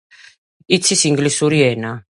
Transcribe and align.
იცის 0.79 1.05
ინგლისური 1.11 1.65
ენა. 1.73 1.97